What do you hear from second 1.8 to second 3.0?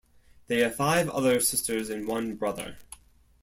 and one brother.